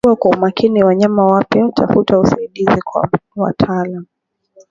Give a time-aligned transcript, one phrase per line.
[0.05, 4.05] kagua kwa umakini wanyama wapya tafuta usaidizi kwa wataalamu